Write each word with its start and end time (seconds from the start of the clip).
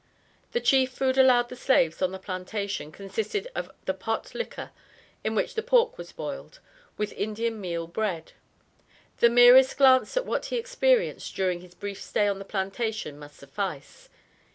The 0.53 0.59
chief 0.59 0.89
food 0.91 1.15
allowed 1.19 1.49
the 1.49 1.55
slaves 1.55 2.01
on 2.01 2.11
the 2.11 2.17
plantation 2.17 2.91
consisted 2.91 3.47
of 3.53 3.69
the 3.85 3.93
pot 3.93 4.33
liquor 4.33 4.71
in 5.23 5.35
which 5.35 5.53
the 5.53 5.61
pork 5.61 5.95
was 5.99 6.11
boiled, 6.11 6.59
with 6.97 7.13
Indian 7.13 7.61
meal 7.61 7.85
bread. 7.85 8.31
The 9.19 9.29
merest 9.29 9.77
glance 9.77 10.17
at 10.17 10.25
what 10.25 10.45
he 10.45 10.57
experienced 10.57 11.35
during 11.35 11.61
his 11.61 11.75
brief 11.75 12.01
stay 12.01 12.27
on 12.27 12.39
the 12.39 12.45
plantation 12.45 13.19
must 13.19 13.35
suffice. 13.35 14.09